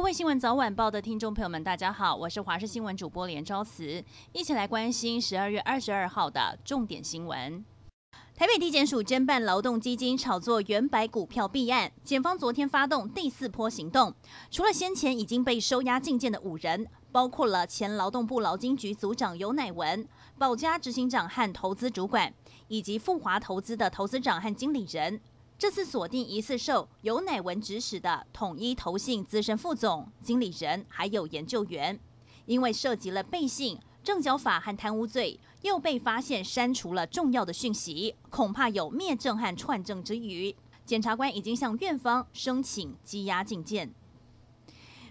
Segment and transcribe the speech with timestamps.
[0.00, 7.62] 各位新闻早晚报的听众朋友们，大家好，我是华视新闻主播连昭慈，一起来关心十二月二十二号的重点新闻。
[8.34, 14.14] 台北地检署侦办劳动基金炒作原白股票弊案，检方昨天发动第四波行动，
[14.50, 20.08] 除了先前已经被收押禁见的五人，包括了前劳动部劳金局组长尤乃文、
[20.38, 22.32] 保家执行长和投资主管，
[22.68, 25.20] 以及富华投资的投资长和经理人。
[25.60, 32.00] 这次锁定疑似受尤乃文指使的统一投信资深副总、经理人，还有研究员，
[32.46, 40.56] 因为涉及了背信、证交法和贪污罪，又被发现删除了重要的讯息，恐怕有灭证和串证之余。
[40.86, 43.92] 检察官已经向院方申请羁押禁见。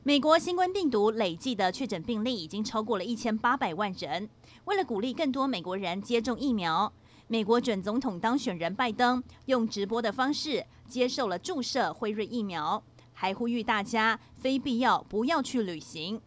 [0.02, 4.28] 美国新冠病毒累计的确诊病例已经超过了一千八百万人。
[4.66, 6.92] 为了鼓励更多美国人接种疫苗，
[7.32, 16.20] 美国准总统当选人拜登用直播的方式接受了注射辉瑞疫苗，还呼吁大家非必要不要去旅行，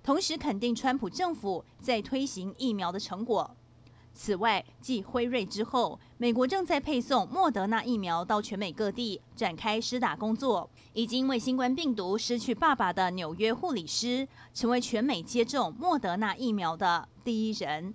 [0.00, 3.56] 同时肯定川普政府在推行疫苗的成果。
[4.12, 10.70] 此外，继辉瑞之后，美国正在配送莫德纳疫苗到全美各地展开施打工作。
[10.92, 17.92] 已经为新冠病毒失去爸爸的纽约护理师，成为全美接种莫德纳疫苗的第一人。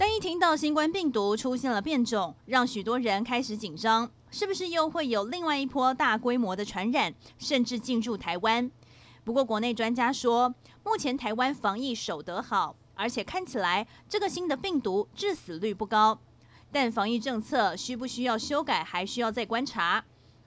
[0.00, 8.70] 但一听到新冠病毒出现了变种，让许多人开始紧张，是不是又会有另外一波大规模的传染，甚至进入台湾？
[9.24, 16.18] 不过，国内专家说，目前台湾防疫守得好，而且看起来这个新的病毒致死率不高。
[16.72, 20.02] 但防疫政策需不需要修改，还需要再观察。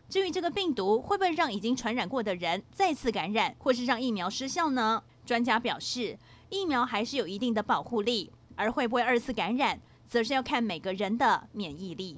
[0.10, 5.04] 至于这个病毒会不会让已经传染过的人再次感染，或是让疫苗失效呢？
[5.24, 6.18] 专家表示，
[6.50, 8.32] 疫苗还是有一定的保护力。
[8.56, 12.18] 而会不会二次感染，则是要看每个人的免疫力。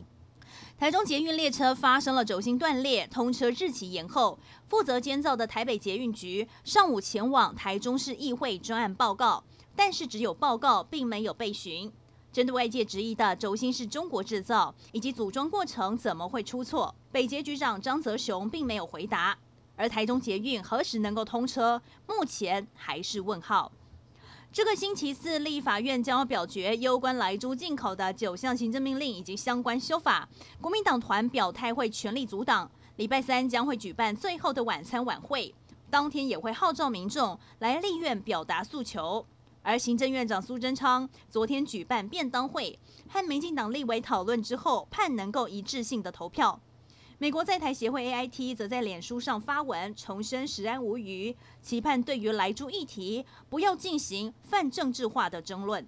[0.77, 4.38] 台中捷运列车发生了轴心断裂，通车日期延后。
[4.67, 9.43] 负责监造的台北捷运局上午前往台中市议会专案报告，
[9.76, 11.92] 但是只有报告，并没有备询。
[12.33, 19.38] 针对外界质疑的轴心是中国制造，以及组装过程怎么会出错，北捷局长张泽雄并没有回答。
[19.77, 23.71] 而台中捷运何时能够通车，目前还是问号。
[24.55, 30.30] 这个星期四，立法院将要表决攸关莱猪进口的九项行政命令以及相关修法。
[30.61, 32.71] 国民党团表态会全力阻挡。
[32.95, 35.54] 礼拜三将会举办最后的晚餐晚会，
[35.89, 39.26] 当天也会号召民众来立院表达诉求。
[39.61, 42.80] 而行政院长苏贞昌昨天举办便当会，
[43.10, 46.58] 和民进党立委讨论之后，盼能够一致性的投票。
[47.17, 55.87] 美国在台协会 AIT 则在脸书上发文重申食安无虞，期盼对于来猪议题不要进行泛政治化的争论。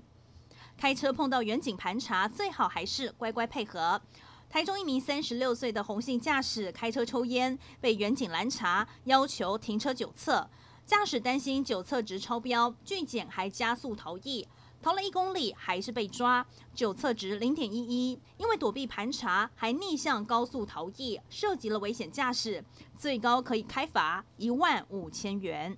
[0.77, 4.01] 开车碰到远景盘查，最好还是乖乖配合。
[4.49, 10.49] 台中一名三十六岁的红姓驾驶开车抽烟，被远景拦查，要求停车酒测，
[10.85, 14.47] 驾驶担心酒测值超标，拒检还加速逃逸。
[14.81, 18.19] 逃了一公里，还是被抓，酒测值零点一一。
[18.37, 22.63] 因为躲避盘查，还逆向高速逃逸，涉及了危险驾驶，
[22.97, 25.77] 最高可以开罚一万五千元。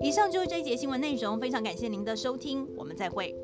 [0.00, 3.34] 以上就是这一节新闻内容，非常感谢您的收听，我们再会。